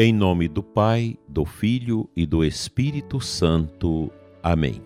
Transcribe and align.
Em 0.00 0.12
nome 0.12 0.46
do 0.46 0.62
Pai, 0.62 1.18
do 1.26 1.44
Filho 1.44 2.08
e 2.14 2.24
do 2.24 2.44
Espírito 2.44 3.20
Santo. 3.20 4.12
Amém. 4.40 4.80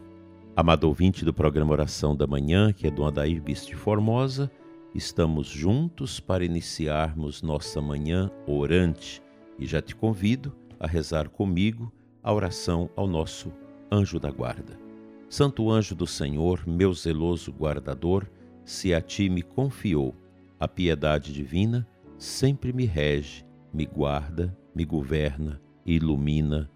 Amado 0.57 0.85
ouvinte 0.85 1.23
do 1.23 1.35
programa 1.35 1.73
Oração 1.73 2.16
da 2.16 2.27
Manhã, 2.27 2.73
que 2.73 2.87
é 2.87 2.91
do 2.91 3.04
Adair 3.04 3.43
Bispo 3.43 3.67
de 3.67 3.75
Formosa, 3.77 4.51
estamos 4.95 5.48
juntos 5.48 6.19
para 6.19 6.46
iniciarmos 6.46 7.43
nossa 7.43 7.79
manhã 7.83 8.30
orante 8.46 9.23
e 9.59 9.66
já 9.66 9.83
te 9.83 9.95
convido 9.95 10.51
a 10.80 10.87
rezar 10.87 11.29
comigo 11.29 11.92
a 12.23 12.33
oração 12.33 12.88
ao 12.97 13.06
nosso 13.06 13.52
anjo 13.92 14.19
da 14.19 14.30
guarda. 14.30 14.80
Santo 15.29 15.70
anjo 15.70 15.95
do 15.95 16.06
Senhor, 16.06 16.66
meu 16.66 16.95
zeloso 16.95 17.52
guardador, 17.52 18.27
se 18.65 18.95
a 18.95 19.01
ti 19.02 19.29
me 19.29 19.42
confiou 19.42 20.16
a 20.59 20.66
piedade 20.66 21.34
divina, 21.34 21.87
sempre 22.16 22.73
me 22.73 22.87
rege, 22.87 23.45
me 23.74 23.84
guarda 23.84 24.56
me 24.75 24.85
governa 24.85 25.61
e 25.85 25.95
ilumina. 25.95 26.71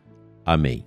Amém. 0.44 0.84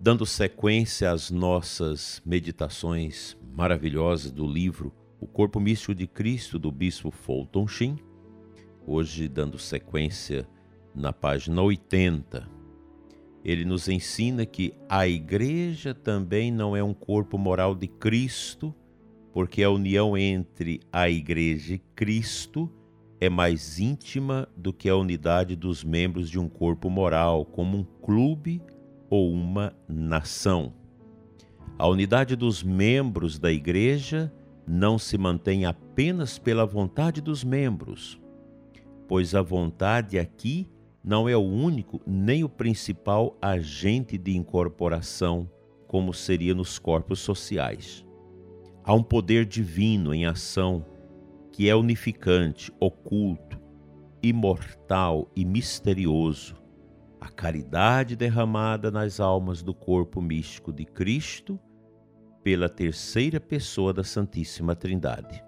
Dando 0.00 0.26
sequência 0.26 1.10
às 1.10 1.30
nossas 1.30 2.20
meditações 2.24 3.36
maravilhosas 3.54 4.32
do 4.32 4.46
livro 4.46 4.92
O 5.20 5.26
Corpo 5.26 5.60
Místico 5.60 5.94
de 5.94 6.06
Cristo, 6.06 6.58
do 6.58 6.72
Bispo 6.72 7.10
Fulton 7.10 7.68
Sheen, 7.68 7.98
hoje 8.86 9.28
dando 9.28 9.58
sequência 9.58 10.48
na 10.94 11.12
página 11.12 11.62
80, 11.62 12.48
ele 13.44 13.64
nos 13.64 13.88
ensina 13.88 14.46
que 14.46 14.74
a 14.88 15.06
igreja 15.06 15.94
também 15.94 16.50
não 16.50 16.76
é 16.76 16.82
um 16.82 16.94
corpo 16.94 17.36
moral 17.36 17.74
de 17.74 17.88
Cristo, 17.88 18.74
porque 19.32 19.62
a 19.62 19.70
união 19.70 20.16
entre 20.16 20.80
a 20.92 21.08
igreja 21.08 21.74
e 21.74 21.78
Cristo 21.78 22.70
é 23.22 23.30
mais 23.30 23.78
íntima 23.78 24.48
do 24.56 24.72
que 24.72 24.88
a 24.88 24.96
unidade 24.96 25.54
dos 25.54 25.84
membros 25.84 26.28
de 26.28 26.40
um 26.40 26.48
corpo 26.48 26.90
moral, 26.90 27.44
como 27.44 27.78
um 27.78 27.84
clube 27.84 28.60
ou 29.08 29.30
uma 29.32 29.72
nação. 29.86 30.72
A 31.78 31.86
unidade 31.86 32.34
dos 32.34 32.64
membros 32.64 33.38
da 33.38 33.52
igreja 33.52 34.34
não 34.66 34.98
se 34.98 35.16
mantém 35.16 35.64
apenas 35.64 36.36
pela 36.36 36.66
vontade 36.66 37.20
dos 37.20 37.44
membros, 37.44 38.20
pois 39.06 39.36
a 39.36 39.40
vontade 39.40 40.18
aqui 40.18 40.68
não 41.04 41.28
é 41.28 41.36
o 41.36 41.42
único 41.42 42.00
nem 42.04 42.42
o 42.42 42.48
principal 42.48 43.38
agente 43.40 44.18
de 44.18 44.36
incorporação, 44.36 45.48
como 45.86 46.12
seria 46.12 46.56
nos 46.56 46.76
corpos 46.76 47.20
sociais. 47.20 48.04
Há 48.82 48.92
um 48.92 49.02
poder 49.04 49.46
divino 49.46 50.12
em 50.12 50.26
ação 50.26 50.84
que 51.52 51.68
é 51.68 51.76
unificante, 51.76 52.72
oculto, 52.80 53.60
imortal 54.22 55.30
e 55.36 55.44
misterioso, 55.44 56.56
a 57.20 57.28
caridade 57.28 58.16
derramada 58.16 58.90
nas 58.90 59.20
almas 59.20 59.62
do 59.62 59.74
corpo 59.74 60.20
místico 60.20 60.72
de 60.72 60.86
Cristo 60.86 61.60
pela 62.42 62.68
terceira 62.68 63.38
pessoa 63.38 63.92
da 63.92 64.02
Santíssima 64.02 64.74
Trindade. 64.74 65.44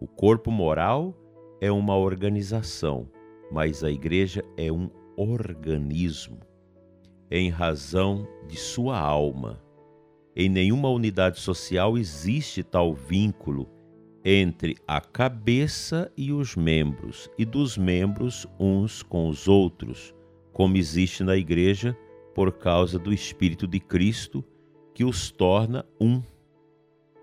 O 0.00 0.08
corpo 0.08 0.50
moral 0.50 1.14
é 1.60 1.70
uma 1.70 1.96
organização, 1.96 3.08
mas 3.52 3.84
a 3.84 3.90
igreja 3.90 4.42
é 4.56 4.72
um 4.72 4.90
organismo, 5.16 6.40
em 7.30 7.50
razão 7.50 8.26
de 8.48 8.56
sua 8.56 8.98
alma. 8.98 9.62
Em 10.34 10.48
nenhuma 10.48 10.88
unidade 10.88 11.38
social 11.38 11.98
existe 11.98 12.62
tal 12.62 12.94
vínculo 12.94 13.68
entre 14.24 14.76
a 14.86 15.00
cabeça 15.00 16.10
e 16.16 16.32
os 16.32 16.56
membros, 16.56 17.30
e 17.38 17.44
dos 17.44 17.78
membros 17.78 18.46
uns 18.58 19.02
com 19.02 19.28
os 19.28 19.48
outros, 19.48 20.14
como 20.52 20.76
existe 20.76 21.22
na 21.22 21.36
Igreja 21.36 21.96
por 22.34 22.52
causa 22.52 22.98
do 22.98 23.12
Espírito 23.12 23.66
de 23.66 23.80
Cristo 23.80 24.44
que 24.94 25.04
os 25.04 25.30
torna 25.30 25.84
um. 26.00 26.22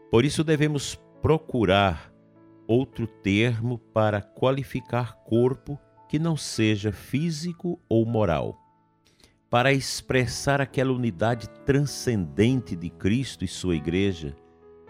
Por 0.09 0.24
isso 0.24 0.44
devemos 0.44 0.96
procurar 1.22 2.14
outro 2.68 3.06
termo 3.06 3.78
para 3.78 4.22
qualificar 4.22 5.16
corpo 5.24 5.80
que 6.08 6.18
não 6.18 6.38
seja 6.38 6.92
físico 6.92 7.80
ou 7.90 8.06
moral, 8.06 8.58
para 9.50 9.74
expressar 9.74 10.62
aquela 10.62 10.94
unidade 10.94 11.50
transcendente 11.66 12.75
de 12.75 12.90
Cristo 12.90 13.44
e 13.44 13.48
sua 13.48 13.75
Igreja, 13.75 14.36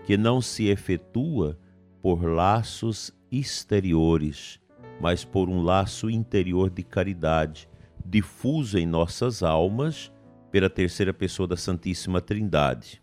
que 0.04 0.18
não 0.18 0.42
se 0.42 0.68
efetua 0.68 1.58
por 2.06 2.24
laços 2.24 3.12
exteriores, 3.32 4.62
mas 5.02 5.26
por 5.26 5.50
um 5.50 5.64
laço 5.64 6.08
interior 6.08 6.70
de 6.70 6.84
caridade, 6.84 7.68
difuso 8.06 8.78
em 8.78 8.86
nossas 8.86 9.42
almas 9.42 10.14
pela 10.52 10.70
terceira 10.70 11.12
pessoa 11.12 11.48
da 11.48 11.58
Santíssima 11.58 12.22
Trindade. 12.22 13.02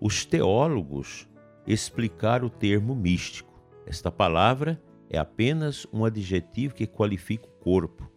Os 0.00 0.24
teólogos 0.24 1.28
explicaram 1.66 2.46
o 2.46 2.50
termo 2.50 2.96
místico. 2.96 3.62
Esta 3.84 4.10
palavra 4.10 4.82
é 5.10 5.18
apenas 5.18 5.86
um 5.92 6.06
adjetivo 6.06 6.74
que 6.74 6.86
qualifica 6.86 7.46
o 7.46 7.62
corpo 7.62 8.10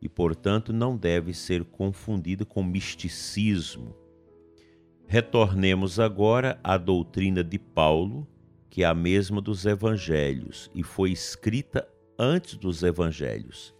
e, 0.00 0.08
portanto, 0.08 0.72
não 0.72 0.96
deve 0.96 1.34
ser 1.34 1.66
confundida 1.66 2.46
com 2.46 2.64
misticismo 2.64 3.94
Retornemos 5.06 6.00
agora 6.00 6.58
à 6.64 6.76
doutrina 6.76 7.44
de 7.44 7.58
Paulo, 7.58 8.26
que 8.70 8.82
é 8.82 8.86
a 8.86 8.94
mesma 8.94 9.40
dos 9.40 9.66
evangelhos 9.66 10.70
e 10.74 10.82
foi 10.82 11.10
escrita 11.10 11.86
antes 12.18 12.56
dos 12.56 12.82
evangelhos. 12.82 13.74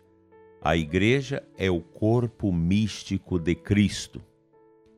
A 0.61 0.77
igreja 0.77 1.43
é 1.57 1.71
o 1.71 1.81
corpo 1.81 2.53
místico 2.53 3.39
de 3.39 3.55
Cristo. 3.55 4.23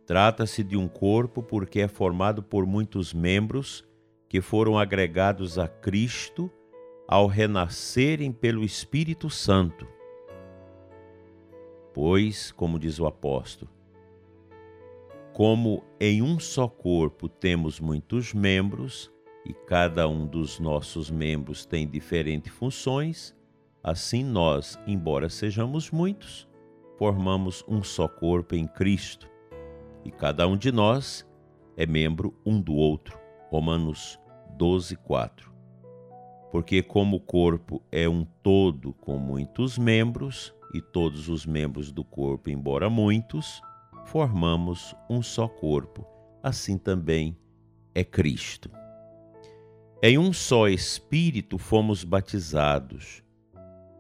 Trata-se 0.07 0.63
de 0.63 0.77
um 0.77 0.89
corpo 0.89 1.43
porque 1.43 1.81
é 1.81 1.89
formado 1.89 2.43
por 2.43 2.67
muitos 2.67 3.15
membros 3.15 3.85
que 4.29 4.41
foram 4.41 4.79
agregados 4.79 5.59
a 5.59 5.69
Cristo 5.69 6.51
ao 7.07 7.27
renascerem 7.27 8.33
pelo 8.33 8.65
Espírito 8.65 9.31
Santo. 9.31 9.87
Pois, 11.95 12.51
como 12.51 12.79
diz 12.79 12.99
o 12.99 13.07
apóstolo, 13.07 13.71
como 15.35 15.83
em 15.99 16.23
um 16.23 16.39
só 16.39 16.69
corpo 16.69 17.29
temos 17.29 17.81
muitos 17.81 18.33
membros 18.33 19.11
e 19.45 19.53
cada 19.53 20.09
um 20.09 20.25
dos 20.25 20.61
nossos 20.61 21.11
membros 21.11 21.67
tem 21.67 21.89
diferentes 21.89 22.53
funções, 22.53 23.35
assim 23.83 24.23
nós, 24.23 24.79
embora 24.87 25.29
sejamos 25.29 25.91
muitos, 25.91 26.49
formamos 26.97 27.65
um 27.67 27.83
só 27.83 28.07
corpo 28.07 28.55
em 28.55 28.65
Cristo. 28.65 29.29
E 30.05 30.11
cada 30.13 30.47
um 30.47 30.57
de 30.57 30.71
nós 30.71 31.29
é 31.77 31.85
membro 31.85 32.33
um 32.47 32.61
do 32.61 32.75
outro. 32.75 33.19
Romanos 33.51 34.21
12, 34.57 34.95
4. 34.97 35.53
Porque, 36.53 36.81
como 36.81 37.17
o 37.17 37.21
corpo 37.21 37.83
é 37.91 38.09
um 38.09 38.25
todo 38.41 38.93
com 38.93 39.19
muitos 39.19 39.77
membros, 39.77 40.55
e 40.73 40.81
todos 40.81 41.29
os 41.29 41.45
membros 41.45 41.91
do 41.91 42.05
corpo, 42.05 42.51
embora 42.51 42.89
muitos, 42.89 43.61
formamos 44.05 44.95
um 45.09 45.23
só 45.23 45.49
corpo, 45.49 46.07
assim 46.43 46.77
também 46.77 47.37
é 47.95 48.05
Cristo. 48.05 48.71
Em 50.03 50.19
um 50.19 50.33
só 50.33 50.69
Espírito 50.69 51.57
fomos 51.57 52.05
batizados, 52.05 53.23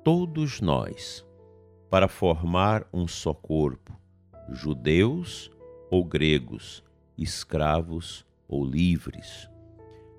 todos 0.04 0.60
nós, 0.60 1.24
para 1.88 2.08
formar 2.08 2.86
um 2.92 3.08
só 3.08 3.32
corpo, 3.32 3.98
judeus 4.50 5.50
ou 5.90 6.04
gregos, 6.04 6.84
escravos 7.16 8.26
ou 8.46 8.64
livres. 8.64 9.48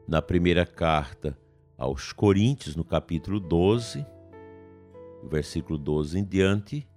Na 0.07 0.22
primeira 0.22 0.66
carta 0.66 1.38
aos 1.78 2.11
Coríntios, 2.11 2.76
no 2.76 2.84
capítulo 2.84 3.40
12, 3.40 4.05
versículo 5.23 5.78
12 5.78 6.20
em 6.20 6.23
diante, 6.23 6.88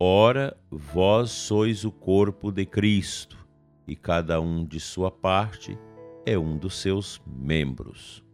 Ora, 0.00 0.56
vós 0.70 1.32
sois 1.32 1.84
o 1.84 1.90
corpo 1.90 2.52
de 2.52 2.64
Cristo, 2.64 3.36
e 3.84 3.96
cada 3.96 4.40
um 4.40 4.64
de 4.64 4.78
sua 4.78 5.10
parte 5.10 5.76
é 6.24 6.38
um 6.38 6.56
dos 6.56 6.80
seus 6.80 7.20
membros. 7.26 8.24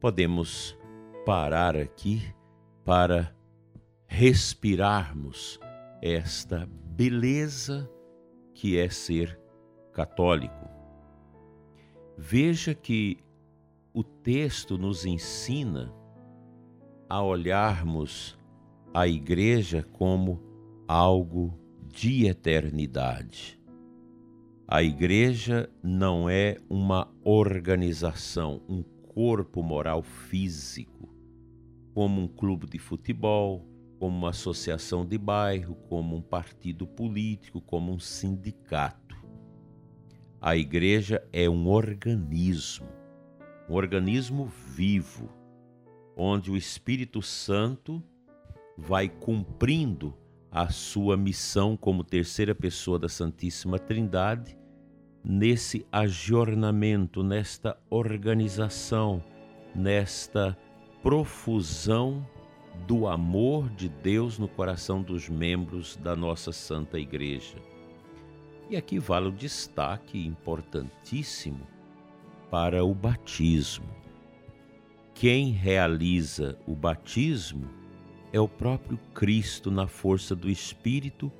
Podemos 0.00 0.76
parar 1.24 1.76
aqui 1.76 2.34
para 2.84 3.32
respirarmos 4.08 5.60
esta 6.02 6.68
beleza 6.68 7.88
que 8.54 8.76
é 8.76 8.88
ser 8.88 9.38
católico. 9.92 10.68
Veja 12.18 12.74
que 12.74 13.18
o 13.92 14.02
texto 14.02 14.76
nos 14.76 15.06
ensina 15.06 15.94
a 17.08 17.22
olharmos 17.22 18.36
a 18.94 19.08
igreja 19.08 19.82
como 19.82 20.40
algo 20.86 21.58
de 21.92 22.26
eternidade. 22.26 23.60
A 24.68 24.84
igreja 24.84 25.68
não 25.82 26.30
é 26.30 26.58
uma 26.70 27.12
organização, 27.24 28.62
um 28.68 28.84
corpo 29.12 29.64
moral 29.64 30.00
físico, 30.00 31.12
como 31.92 32.20
um 32.20 32.28
clube 32.28 32.68
de 32.68 32.78
futebol, 32.78 33.66
como 33.98 34.16
uma 34.16 34.30
associação 34.30 35.04
de 35.04 35.18
bairro, 35.18 35.74
como 35.88 36.14
um 36.14 36.22
partido 36.22 36.86
político, 36.86 37.60
como 37.60 37.92
um 37.92 37.98
sindicato. 37.98 39.16
A 40.40 40.56
igreja 40.56 41.26
é 41.32 41.50
um 41.50 41.66
organismo, 41.66 42.86
um 43.68 43.74
organismo 43.74 44.46
vivo, 44.46 45.28
onde 46.16 46.48
o 46.48 46.56
Espírito 46.56 47.20
Santo 47.20 48.00
vai 48.76 49.08
cumprindo 49.08 50.14
a 50.50 50.68
sua 50.70 51.16
missão 51.16 51.76
como 51.76 52.04
terceira 52.04 52.54
pessoa 52.54 52.98
da 52.98 53.08
Santíssima 53.08 53.78
Trindade 53.78 54.56
nesse 55.24 55.86
ajornamento, 55.90 57.22
nesta 57.22 57.78
organização, 57.88 59.22
nesta 59.74 60.56
profusão 61.02 62.26
do 62.86 63.06
amor 63.06 63.70
de 63.70 63.88
Deus 63.88 64.38
no 64.38 64.48
coração 64.48 65.02
dos 65.02 65.28
membros 65.28 65.96
da 65.96 66.14
nossa 66.14 66.52
Santa 66.52 66.98
Igreja. 66.98 67.56
E 68.68 68.76
aqui 68.76 68.98
vale 68.98 69.28
o 69.28 69.32
destaque 69.32 70.26
importantíssimo 70.26 71.66
para 72.50 72.84
o 72.84 72.94
batismo. 72.94 73.88
Quem 75.14 75.50
realiza 75.50 76.58
o 76.66 76.74
batismo 76.74 77.83
é 78.34 78.40
o 78.40 78.48
próprio 78.48 78.98
Cristo 79.14 79.70
na 79.70 79.86
força 79.86 80.34
do 80.34 80.50
Espírito, 80.50 81.30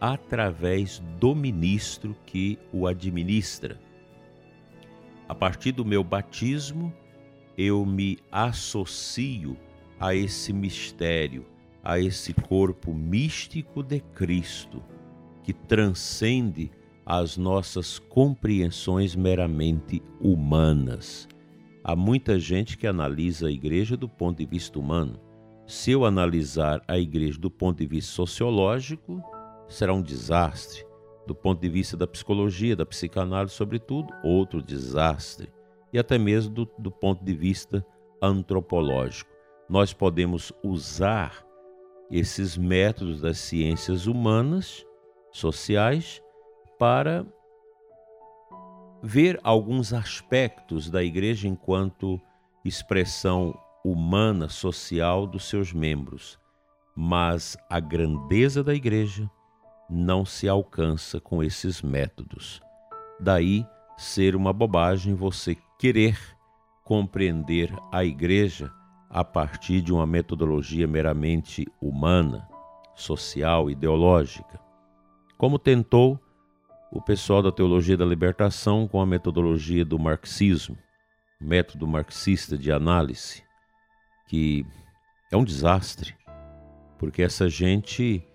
através 0.00 0.98
do 1.20 1.36
ministro 1.36 2.16
que 2.26 2.58
o 2.72 2.88
administra. 2.88 3.80
A 5.28 5.36
partir 5.36 5.70
do 5.70 5.84
meu 5.84 6.02
batismo, 6.02 6.92
eu 7.56 7.86
me 7.86 8.18
associo 8.32 9.56
a 10.00 10.16
esse 10.16 10.52
mistério, 10.52 11.46
a 11.80 12.00
esse 12.00 12.34
corpo 12.34 12.92
místico 12.92 13.80
de 13.80 14.00
Cristo, 14.00 14.82
que 15.44 15.52
transcende 15.52 16.72
as 17.06 17.36
nossas 17.36 18.00
compreensões 18.00 19.14
meramente 19.14 20.02
humanas. 20.20 21.28
Há 21.84 21.94
muita 21.94 22.36
gente 22.40 22.76
que 22.76 22.88
analisa 22.88 23.46
a 23.46 23.52
igreja 23.52 23.96
do 23.96 24.08
ponto 24.08 24.38
de 24.38 24.44
vista 24.44 24.76
humano 24.80 25.20
se 25.72 25.90
eu 25.92 26.04
analisar 26.04 26.82
a 26.86 26.98
igreja 26.98 27.38
do 27.38 27.50
ponto 27.50 27.78
de 27.78 27.86
vista 27.86 28.12
sociológico, 28.12 29.22
será 29.66 29.94
um 29.94 30.02
desastre. 30.02 30.84
Do 31.26 31.34
ponto 31.34 31.62
de 31.62 31.68
vista 31.70 31.96
da 31.96 32.06
psicologia, 32.06 32.76
da 32.76 32.84
psicanálise, 32.84 33.54
sobretudo, 33.54 34.12
outro 34.22 34.62
desastre. 34.62 35.50
E 35.90 35.98
até 35.98 36.18
mesmo 36.18 36.52
do, 36.52 36.70
do 36.78 36.90
ponto 36.90 37.24
de 37.24 37.32
vista 37.32 37.84
antropológico. 38.20 39.30
Nós 39.66 39.94
podemos 39.94 40.52
usar 40.62 41.42
esses 42.10 42.54
métodos 42.58 43.22
das 43.22 43.38
ciências 43.38 44.06
humanas, 44.06 44.86
sociais, 45.30 46.22
para 46.78 47.24
ver 49.02 49.40
alguns 49.42 49.94
aspectos 49.94 50.90
da 50.90 51.02
igreja 51.02 51.48
enquanto 51.48 52.20
expressão 52.62 53.58
humana 53.84 54.48
social 54.48 55.26
dos 55.26 55.44
seus 55.44 55.72
membros, 55.72 56.38
mas 56.94 57.56
a 57.68 57.80
grandeza 57.80 58.62
da 58.62 58.74
igreja 58.74 59.30
não 59.90 60.24
se 60.24 60.48
alcança 60.48 61.20
com 61.20 61.42
esses 61.42 61.82
métodos. 61.82 62.60
Daí 63.20 63.66
ser 63.96 64.36
uma 64.36 64.52
bobagem 64.52 65.14
você 65.14 65.56
querer 65.78 66.18
compreender 66.84 67.72
a 67.92 68.04
igreja 68.04 68.72
a 69.08 69.22
partir 69.22 69.80
de 69.82 69.92
uma 69.92 70.06
metodologia 70.06 70.86
meramente 70.86 71.66
humana, 71.80 72.48
social, 72.94 73.70
ideológica, 73.70 74.60
como 75.36 75.58
tentou 75.58 76.18
o 76.90 77.00
pessoal 77.00 77.42
da 77.42 77.50
teologia 77.50 77.96
da 77.96 78.04
libertação 78.04 78.86
com 78.86 79.00
a 79.00 79.06
metodologia 79.06 79.84
do 79.84 79.98
marxismo, 79.98 80.76
método 81.40 81.86
marxista 81.86 82.56
de 82.56 82.70
análise, 82.70 83.42
que 84.32 84.64
é 85.30 85.36
um 85.36 85.44
desastre, 85.44 86.16
porque 86.98 87.20
essa 87.20 87.50
gente 87.50 88.26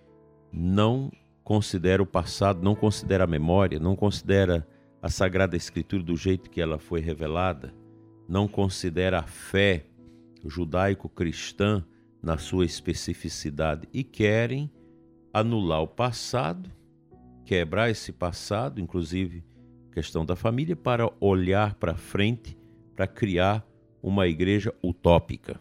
não 0.54 1.12
considera 1.44 2.04
o 2.04 2.06
passado, 2.06 2.62
não 2.62 2.76
considera 2.76 3.24
a 3.24 3.28
memória, 3.28 3.80
não 3.80 3.96
considera 3.96 4.68
a 5.02 5.10
Sagrada 5.10 5.58
Escritura 5.58 6.04
do 6.04 6.16
jeito 6.16 6.52
que 6.52 6.62
ela 6.62 6.78
foi 6.78 7.00
revelada, 7.00 7.74
não 8.30 8.48
considera 8.48 9.22
a 9.22 9.24
fé 9.24 9.88
judaico-cristã 10.46 11.84
na 12.22 12.38
sua 12.38 12.64
especificidade 12.64 13.90
e 13.92 14.04
querem 14.04 14.72
anular 15.34 15.82
o 15.82 15.88
passado, 15.88 16.70
quebrar 17.44 17.90
esse 17.90 18.12
passado, 18.12 18.80
inclusive 18.80 19.44
questão 19.92 20.24
da 20.24 20.36
família, 20.36 20.76
para 20.76 21.12
olhar 21.20 21.74
para 21.74 21.98
frente, 21.98 22.56
para 22.96 23.08
criar 23.08 23.68
uma 24.00 24.28
igreja 24.28 24.72
utópica 24.84 25.60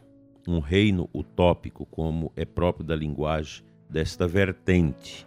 um 0.51 0.61
reino 0.61 1.09
utópico, 1.15 1.87
como 1.87 2.33
é 2.37 2.45
próprio 2.45 2.85
da 2.87 2.95
linguagem 2.97 3.65
desta 3.89 4.27
vertente. 4.27 5.27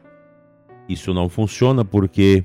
Isso 0.88 1.13
não 1.13 1.30
funciona 1.30 1.86
porque 1.86 2.44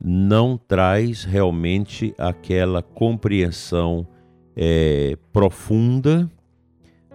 não 0.00 0.56
traz 0.56 1.24
realmente 1.24 2.14
aquela 2.16 2.82
compreensão 2.82 4.06
é, 4.56 5.16
profunda, 5.32 6.30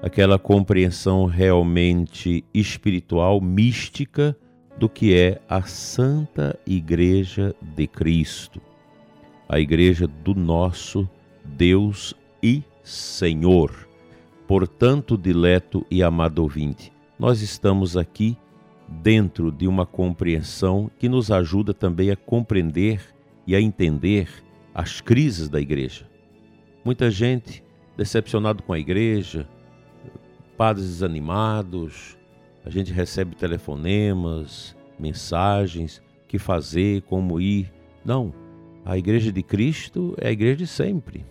aquela 0.01 0.38
compreensão 0.38 1.25
realmente 1.25 2.44
espiritual, 2.53 3.39
mística 3.41 4.38
do 4.77 4.89
que 4.89 5.15
é 5.15 5.41
a 5.47 5.62
Santa 5.62 6.59
Igreja 6.65 7.56
de 7.62 7.88
Cristo, 7.88 8.62
a 9.47 9.59
Igreja 9.59 10.07
do 10.07 10.33
nosso 10.33 11.09
Deus 11.45 12.13
e 12.41 12.63
Senhor. 12.83 13.82
Portanto, 14.53 15.17
dileto 15.17 15.83
e 15.89 16.03
amado 16.03 16.38
ouvinte, 16.38 16.94
nós 17.17 17.41
estamos 17.41 17.97
aqui 17.97 18.38
dentro 18.88 19.51
de 19.51 19.67
uma 19.67 19.83
compreensão 19.83 20.91
que 21.00 21.09
nos 21.09 21.31
ajuda 21.31 21.73
também 21.73 22.11
a 22.11 22.15
compreender 22.15 23.01
e 23.47 23.55
a 23.55 23.59
entender 23.59 24.29
as 24.71 25.01
crises 25.01 25.50
da 25.50 25.59
igreja. 25.59 26.07
Muita 26.85 27.09
gente 27.09 27.63
decepcionado 27.97 28.61
com 28.61 28.71
a 28.71 28.78
igreja, 28.78 29.49
padres 30.56 30.85
desanimados, 30.85 32.16
a 32.63 32.69
gente 32.69 32.94
recebe 32.94 33.35
telefonemas, 33.35 34.78
mensagens, 34.99 35.99
que 36.28 36.37
fazer, 36.37 37.01
como 37.01 37.42
ir. 37.42 37.73
Não, 38.06 38.31
a 38.85 38.99
igreja 38.99 39.31
de 39.31 39.42
Cristo 39.42 40.13
é 40.21 40.28
a 40.28 40.31
igreja 40.31 40.57
de 40.57 40.68
sempre. 40.68 41.25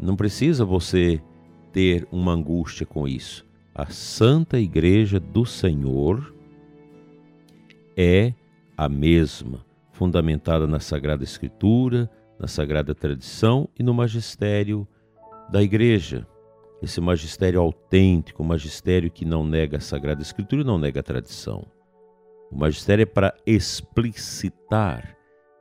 Não 0.00 0.16
precisa 0.16 0.64
você 0.64 1.20
ter 1.72 2.06
uma 2.12 2.32
angústia 2.32 2.86
com 2.86 3.08
isso. 3.08 3.44
A 3.74 3.86
Santa 3.86 4.58
Igreja 4.58 5.18
do 5.18 5.46
Senhor 5.46 6.34
é 7.96 8.34
a 8.76 8.88
mesma, 8.88 9.64
fundamentada 9.92 10.66
na 10.66 10.80
Sagrada 10.80 11.24
Escritura, 11.24 12.10
na 12.38 12.46
Sagrada 12.46 12.94
Tradição 12.94 13.68
e 13.78 13.82
no 13.82 13.94
magistério 13.94 14.86
da 15.50 15.62
Igreja. 15.62 16.26
Esse 16.82 17.00
magistério 17.00 17.60
autêntico, 17.60 18.42
magistério 18.42 19.10
que 19.10 19.24
não 19.24 19.44
nega 19.44 19.78
a 19.78 19.80
Sagrada 19.80 20.20
Escritura 20.20 20.62
e 20.62 20.66
não 20.66 20.78
nega 20.78 21.00
a 21.00 21.02
tradição. 21.02 21.64
O 22.50 22.58
magistério 22.58 23.04
é 23.04 23.06
para 23.06 23.34
explicitar 23.46 25.16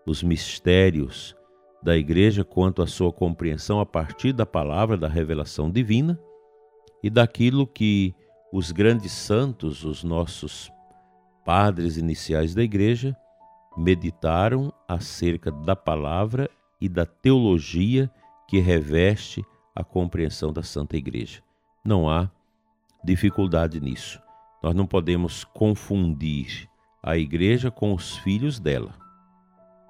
os 0.06 0.24
mistérios 0.24 1.36
da 1.83 1.97
igreja 1.97 2.43
quanto 2.43 2.81
à 2.81 2.88
sua 2.88 3.11
compreensão 3.11 3.79
a 3.79 3.85
partir 3.85 4.33
da 4.33 4.45
palavra 4.45 4.97
da 4.97 5.07
revelação 5.07 5.69
divina 5.69 6.19
e 7.03 7.09
daquilo 7.09 7.65
que 7.65 8.13
os 8.51 8.71
grandes 8.71 9.11
santos, 9.11 9.83
os 9.83 10.03
nossos 10.03 10.71
padres 11.45 11.97
iniciais 11.97 12.53
da 12.53 12.61
igreja, 12.61 13.15
meditaram 13.77 14.71
acerca 14.88 15.51
da 15.51 15.75
palavra 15.75 16.50
e 16.79 16.89
da 16.89 17.05
teologia 17.05 18.11
que 18.47 18.59
reveste 18.59 19.43
a 19.73 19.83
compreensão 19.83 20.51
da 20.51 20.61
Santa 20.61 20.97
Igreja. 20.97 21.41
Não 21.83 22.09
há 22.09 22.29
dificuldade 23.03 23.79
nisso. 23.79 24.21
Nós 24.61 24.75
não 24.75 24.85
podemos 24.85 25.43
confundir 25.43 26.69
a 27.01 27.17
igreja 27.17 27.71
com 27.71 27.93
os 27.93 28.17
filhos 28.17 28.59
dela. 28.59 28.93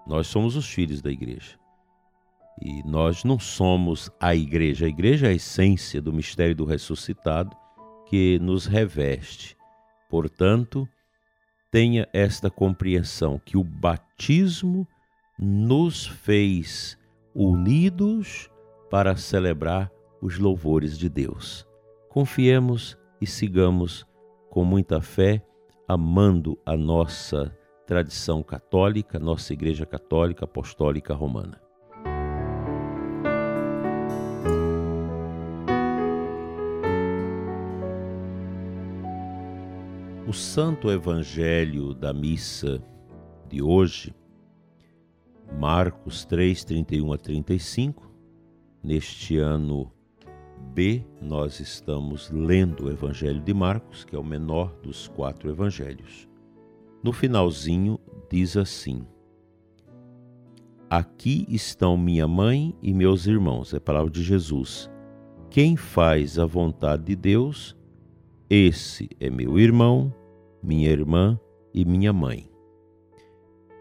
Nós 0.08 0.28
somos 0.28 0.56
os 0.56 0.68
filhos 0.68 1.02
da 1.02 1.12
igreja. 1.12 1.61
E 2.62 2.84
nós 2.84 3.24
não 3.24 3.40
somos 3.40 4.12
a 4.20 4.36
igreja, 4.36 4.86
a 4.86 4.90
igreja 4.90 5.28
é 5.28 5.32
a 5.32 5.34
essência 5.34 6.00
do 6.00 6.14
mistério 6.14 6.56
do 6.56 6.64
ressuscitado 6.64 7.58
que 8.06 8.38
nos 8.40 8.68
reveste. 8.68 9.58
Portanto, 10.10 10.88
tenha 11.72 12.08
esta 12.14 12.52
compreensão 12.52 13.42
que 13.44 13.58
o 13.58 13.64
batismo 13.64 14.88
nos 15.40 16.06
fez 16.06 16.98
unidos 17.34 18.50
para 18.90 19.16
celebrar 19.16 19.90
os 20.22 20.38
louvores 20.38 20.98
de 20.98 21.10
Deus. 21.10 21.66
Confiemos 22.10 22.98
e 23.20 23.26
sigamos 23.26 24.06
com 24.50 24.64
muita 24.66 25.02
fé, 25.02 25.42
amando 25.88 26.60
a 26.66 26.76
nossa 26.76 27.58
tradição 27.88 28.44
católica, 28.44 29.18
nossa 29.18 29.54
Igreja 29.54 29.86
Católica 29.86 30.46
Apostólica 30.46 31.14
Romana. 31.14 31.71
O 40.32 40.34
Santo 40.34 40.90
Evangelho 40.90 41.94
da 41.94 42.14
missa 42.14 42.82
de 43.50 43.62
hoje, 43.62 44.16
Marcos 45.60 46.24
3, 46.24 46.64
31 46.64 47.12
a 47.12 47.18
35, 47.18 48.10
neste 48.82 49.38
ano 49.38 49.92
B, 50.74 51.06
nós 51.22 51.60
estamos 51.60 52.32
lendo 52.32 52.86
o 52.86 52.90
Evangelho 52.90 53.42
de 53.42 53.54
Marcos, 53.54 54.06
que 54.06 54.16
é 54.16 54.18
o 54.18 54.24
menor 54.24 54.74
dos 54.82 55.10
quatro 55.10 55.50
evangelhos. 55.50 56.30
No 57.04 57.12
finalzinho, 57.12 58.00
diz 58.32 58.56
assim: 58.56 59.06
Aqui 60.90 61.46
estão 61.50 61.98
minha 61.98 62.26
mãe 62.26 62.74
e 62.82 62.94
meus 62.94 63.28
irmãos, 63.28 63.74
é 63.74 63.78
a 63.80 63.82
palavra 63.82 64.10
de 64.10 64.24
Jesus. 64.24 64.90
Quem 65.50 65.76
faz 65.76 66.40
a 66.40 66.46
vontade 66.46 67.04
de 67.04 67.18
Deus, 67.18 67.76
esse 68.50 69.10
é 69.20 69.30
meu 69.30 69.60
irmão, 69.60 70.21
minha 70.62 70.90
irmã 70.90 71.40
e 71.74 71.86
minha 71.86 72.14
mãe. 72.14 72.50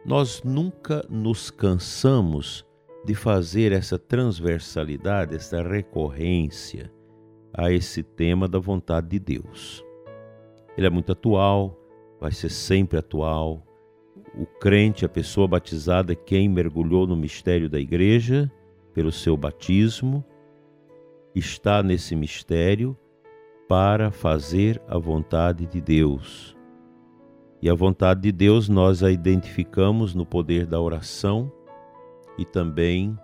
Nós 0.05 0.43
nunca 0.43 1.05
nos 1.09 1.51
cansamos 1.51 2.65
de 3.05 3.15
fazer 3.15 3.73
essa 3.73 3.99
transversalidade, 3.99 5.35
essa 5.35 5.63
recorrência 5.63 6.93
a 7.53 7.71
esse 7.71 8.03
tema 8.03 8.47
da 8.47 8.59
vontade 8.59 9.09
de 9.09 9.19
Deus. 9.19 9.85
Ele 10.77 10.87
é 10.87 10.91
muito 10.91 11.13
atual, 11.13 11.79
vai 12.21 12.33
ser 12.33 12.51
sempre 12.51 12.99
atual. 12.99 13.63
O 14.35 14.47
crente, 14.47 15.05
a 15.05 15.09
pessoa 15.09 15.49
batizada, 15.49 16.15
quem 16.15 16.49
mergulhou 16.49 17.07
no 17.07 17.17
mistério 17.17 17.69
da 17.69 17.81
igreja 17.81 18.51
pelo 18.95 19.11
seu 19.11 19.37
batismo, 19.37 20.25
está 21.35 21.83
nesse 21.83 22.15
mistério 22.15 22.97
para 23.69 24.11
fazer 24.11 24.81
a 24.89 24.99
vontade 24.99 25.67
de 25.67 25.81
Deus. 25.81 26.57
E 27.63 27.69
a 27.69 27.75
vontade 27.75 28.23
de 28.23 28.33
Deus 28.33 28.69
nós 28.69 29.03
a 29.03 29.11
identificamos 29.11 30.15
no 30.15 30.25
poder 30.25 30.65
da 30.67 30.81
oração 30.81 31.53
e 32.39 32.45
também 32.45 33.19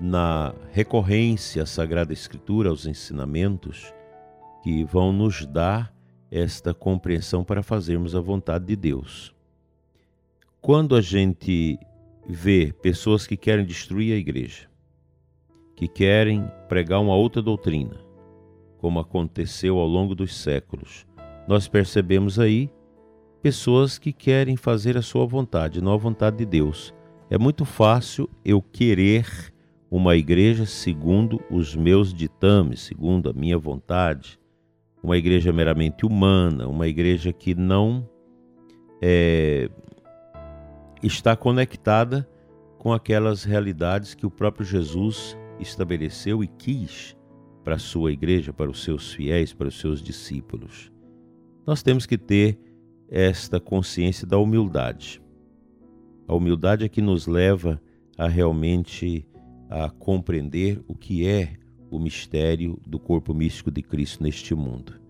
na 0.00 0.52
recorrência 0.72 1.62
à 1.62 1.66
Sagrada 1.66 2.12
Escritura, 2.12 2.70
aos 2.70 2.86
ensinamentos 2.86 3.92
que 4.62 4.84
vão 4.84 5.12
nos 5.12 5.46
dar 5.46 5.94
esta 6.30 6.74
compreensão 6.74 7.44
para 7.44 7.62
fazermos 7.62 8.16
a 8.16 8.20
vontade 8.20 8.66
de 8.66 8.74
Deus. 8.74 9.34
Quando 10.60 10.96
a 10.96 11.00
gente 11.00 11.78
vê 12.28 12.74
pessoas 12.82 13.26
que 13.26 13.36
querem 13.36 13.64
destruir 13.64 14.12
a 14.12 14.16
igreja, 14.16 14.68
que 15.76 15.86
querem 15.86 16.50
pregar 16.68 17.00
uma 17.00 17.14
outra 17.14 17.40
doutrina, 17.40 17.96
como 18.78 18.98
aconteceu 18.98 19.78
ao 19.78 19.86
longo 19.86 20.14
dos 20.16 20.36
séculos, 20.36 21.06
nós 21.46 21.68
percebemos 21.68 22.38
aí 22.38 22.68
pessoas 23.42 23.98
que 23.98 24.12
querem 24.12 24.56
fazer 24.56 24.96
a 24.96 25.02
sua 25.02 25.26
vontade, 25.26 25.80
não 25.80 25.92
a 25.92 25.96
vontade 25.96 26.38
de 26.38 26.46
Deus. 26.46 26.94
É 27.30 27.38
muito 27.38 27.64
fácil 27.64 28.28
eu 28.44 28.60
querer 28.60 29.52
uma 29.90 30.16
igreja 30.16 30.66
segundo 30.66 31.40
os 31.50 31.74
meus 31.74 32.12
ditames, 32.12 32.80
segundo 32.80 33.30
a 33.30 33.32
minha 33.32 33.58
vontade, 33.58 34.38
uma 35.02 35.16
igreja 35.16 35.52
meramente 35.52 36.04
humana, 36.04 36.68
uma 36.68 36.88
igreja 36.88 37.32
que 37.32 37.54
não 37.54 38.08
é, 39.00 39.70
está 41.02 41.36
conectada 41.36 42.28
com 42.78 42.92
aquelas 42.92 43.44
realidades 43.44 44.14
que 44.14 44.26
o 44.26 44.30
próprio 44.30 44.64
Jesus 44.64 45.36
estabeleceu 45.58 46.42
e 46.42 46.46
quis 46.48 47.16
para 47.64 47.74
a 47.74 47.78
sua 47.78 48.12
igreja, 48.12 48.52
para 48.52 48.70
os 48.70 48.82
seus 48.82 49.12
fiéis, 49.12 49.52
para 49.52 49.68
os 49.68 49.78
seus 49.78 50.02
discípulos. 50.02 50.90
Nós 51.66 51.82
temos 51.82 52.06
que 52.06 52.16
ter 52.16 52.58
esta 53.08 53.58
consciência 53.58 54.26
da 54.26 54.38
humildade. 54.38 55.22
A 56.26 56.34
humildade 56.34 56.84
é 56.84 56.88
que 56.88 57.00
nos 57.00 57.26
leva 57.26 57.80
a 58.16 58.28
realmente 58.28 59.26
a 59.70 59.88
compreender 59.90 60.82
o 60.86 60.94
que 60.94 61.26
é 61.26 61.54
o 61.90 61.98
mistério 61.98 62.78
do 62.86 62.98
corpo 62.98 63.32
místico 63.32 63.70
de 63.70 63.82
Cristo 63.82 64.22
neste 64.22 64.54
mundo. 64.54 65.00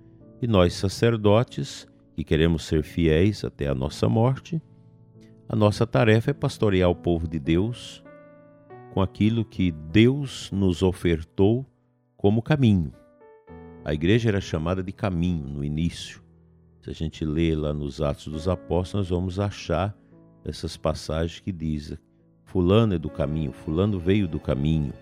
E 0.41 0.47
nós 0.47 0.75
sacerdotes, 0.75 1.87
que 2.15 2.23
queremos 2.23 2.65
ser 2.65 2.83
fiéis 2.83 3.45
até 3.45 3.67
a 3.67 3.75
nossa 3.75 4.09
morte, 4.09 4.63
a 5.49 5.57
nossa 5.57 5.87
tarefa 5.87 6.31
é 6.31 6.35
pastorear 6.35 6.91
o 6.91 6.95
povo 6.95 7.27
de 7.27 7.39
Deus 7.39 8.05
com 8.93 9.01
aquilo 9.01 9.45
que 9.45 9.73
Deus 9.73 10.51
nos 10.53 10.83
ofertou 10.83 11.67
como 12.17 12.43
caminho. 12.43 12.93
A 13.85 13.95
igreja 13.95 14.29
era 14.29 14.41
chamada 14.41 14.83
de 14.83 14.93
caminho 14.93 15.49
no 15.49 15.65
início. 15.65 16.28
Se 16.89 16.93
a 16.93 16.95
gente 16.95 17.23
lê 17.23 17.55
lá 17.55 17.75
nos 17.75 18.01
Atos 18.01 18.29
dos 18.29 18.49
Apóstolos, 18.49 19.11
nós 19.11 19.19
vamos 19.19 19.39
achar 19.39 19.95
essas 20.43 20.75
passagens 20.75 21.39
que 21.39 21.53
dizem: 21.53 21.99
Fulano 22.47 22.95
é 22.95 22.99
do 22.99 23.11
caminho, 23.11 23.53
Fulano 23.53 23.99
veio 23.99 24.27
do 24.27 24.41
caminho. 24.41 24.95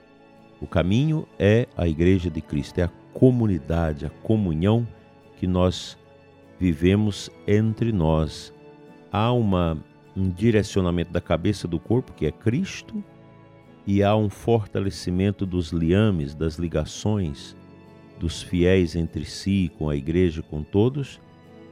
O 0.61 0.67
caminho 0.67 1.29
é 1.39 1.69
a 1.77 1.87
Igreja 1.87 2.29
de 2.29 2.41
Cristo, 2.41 2.81
é 2.81 2.83
a 2.83 2.93
comunidade, 3.13 4.05
a 4.05 4.11
comunhão 4.11 4.85
que 5.37 5.47
nós 5.47 5.97
vivemos 6.59 7.31
entre 7.47 7.93
nós. 7.93 8.53
Há 9.13 9.31
uma, 9.33 9.81
um 10.17 10.29
direcionamento 10.29 11.13
da 11.13 11.21
cabeça 11.21 11.69
do 11.69 11.79
corpo, 11.79 12.13
que 12.15 12.27
é 12.27 12.33
Cristo, 12.33 13.01
e 13.87 14.03
há 14.03 14.17
um 14.17 14.29
fortalecimento 14.29 15.47
dos 15.47 15.71
liames, 15.71 16.35
das 16.35 16.57
ligações 16.57 17.57
dos 18.19 18.43
fiéis 18.43 18.97
entre 18.97 19.25
si, 19.25 19.71
com 19.79 19.89
a 19.89 19.95
igreja, 19.95 20.43
com 20.43 20.65
todos, 20.65 21.21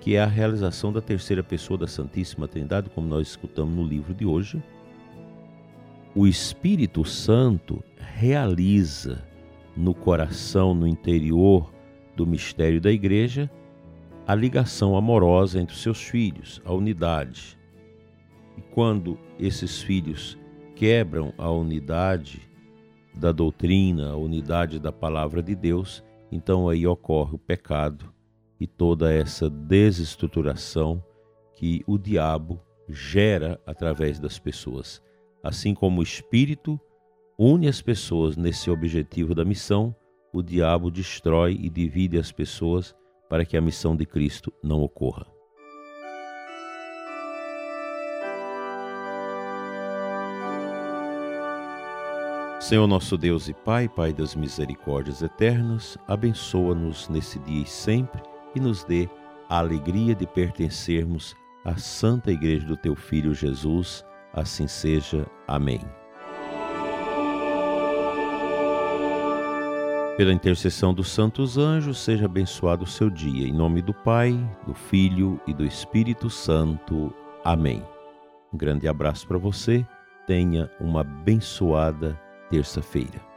que 0.05 0.17
é 0.17 0.23
a 0.23 0.27
realização 0.27 0.93
da 0.93 1.01
terceira 1.01 1.43
pessoa 1.43 1.79
da 1.79 1.87
Santíssima 1.87 2.47
Trindade, 2.47 2.91
como 2.91 3.09
nós 3.09 3.29
escutamos 3.29 3.75
no 3.75 3.83
livro 3.83 4.13
de 4.13 4.27
hoje. 4.27 4.63
O 6.15 6.27
Espírito 6.27 7.07
Santo 7.07 7.83
realiza 7.97 9.27
no 9.75 9.95
coração, 9.95 10.75
no 10.75 10.87
interior 10.87 11.73
do 12.15 12.27
mistério 12.27 12.83
da 12.83 12.93
igreja, 12.93 13.51
a 14.27 14.35
ligação 14.35 14.95
amorosa 14.95 15.59
entre 15.59 15.75
os 15.75 15.81
seus 15.81 16.03
filhos, 16.03 16.61
a 16.67 16.73
unidade. 16.75 17.59
E 18.59 18.61
quando 18.61 19.19
esses 19.39 19.81
filhos 19.81 20.37
quebram 20.77 21.33
a 21.39 21.51
unidade 21.51 22.43
da 23.15 23.33
doutrina, 23.33 24.11
a 24.11 24.17
unidade 24.17 24.79
da 24.79 24.93
palavra 24.93 25.43
de 25.43 25.55
Deus, 25.55 26.05
então 26.31 26.69
aí 26.69 26.87
ocorre 26.87 27.37
o 27.37 27.39
pecado 27.39 28.14
e 28.65 28.67
toda 28.67 29.13
essa 29.13 29.51
desestruturação 29.51 31.05
que 31.55 31.85
o 31.87 31.99
diabo 31.99 32.63
gera 32.89 33.61
através 33.67 34.19
das 34.19 34.39
pessoas. 34.39 35.03
Assim 35.43 35.75
como 35.75 36.01
o 36.01 36.03
Espírito 36.03 36.81
une 37.39 37.69
as 37.69 37.83
pessoas 37.83 38.39
nesse 38.39 38.71
objetivo 38.71 39.35
da 39.35 39.45
missão, 39.45 39.95
o 40.33 40.43
diabo 40.43 40.91
destrói 40.91 41.59
e 41.61 41.69
divide 41.69 42.17
as 42.17 42.33
pessoas 42.33 42.95
para 43.29 43.45
que 43.45 43.55
a 43.55 43.61
missão 43.61 43.95
de 43.95 44.07
Cristo 44.07 44.51
não 44.63 44.81
ocorra. 44.81 45.27
Senhor 52.61 52.87
nosso 52.87 53.19
Deus 53.19 53.47
e 53.47 53.53
Pai, 53.53 53.91
Pai 53.91 54.11
das 54.11 54.35
misericórdias 54.35 55.21
eternas, 55.21 55.99
abençoa-nos 56.09 57.11
nesse 57.11 57.39
dia 57.41 57.63
e 57.63 57.67
sempre 57.67 58.34
e 58.55 58.61
nos 58.61 58.85
dê 58.85 59.09
a 59.49 59.59
alegria 59.59 60.15
de 60.15 60.27
pertencermos 60.27 61.37
à 61.65 61.77
Santa 61.77 62.31
Igreja 62.31 62.67
do 62.67 62.77
Teu 62.77 62.95
Filho 62.95 63.35
Jesus. 63.35 64.05
Assim 64.33 64.67
seja. 64.67 65.27
Amém. 65.47 65.81
Pela 70.17 70.33
intercessão 70.33 70.95
dos 70.95 71.09
santos 71.09 71.59
anjos, 71.59 71.99
seja 71.99 72.27
abençoado 72.27 72.85
o 72.85 72.87
seu 72.87 73.11
dia. 73.11 73.49
Em 73.49 73.53
nome 73.53 73.83
do 73.83 73.93
Pai, 73.93 74.33
do 74.65 74.73
Filho 74.73 75.41
e 75.47 75.53
do 75.53 75.65
Espírito 75.65 76.31
Santo. 76.31 77.13
Amém. 77.45 77.83
Um 78.53 78.57
grande 78.57 78.87
abraço 78.87 79.27
para 79.27 79.39
você. 79.39 79.85
Tenha 80.25 80.71
uma 80.81 81.01
abençoada 81.01 82.19
terça-feira. 82.49 83.34